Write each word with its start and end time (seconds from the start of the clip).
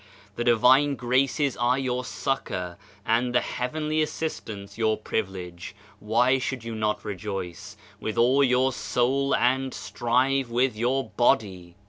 The 0.35 0.43
divine 0.43 0.95
Graces 0.95 1.55
are 1.57 1.77
your 1.77 2.03
succor 2.03 2.79
and 3.05 3.35
the 3.35 3.39
heavenly 3.39 4.01
Assistance 4.01 4.75
your 4.75 4.97
privilege; 4.97 5.75
why 5.99 6.39
should 6.39 6.63
you 6.63 6.73
not 6.73 7.05
rejoice 7.05 7.77
with 7.99 8.17
all 8.17 8.43
your 8.43 8.73
soul 8.73 9.35
and 9.35 9.75
strive 9.75 10.49
with 10.49 10.75
your 10.75 11.09
body? 11.11 11.75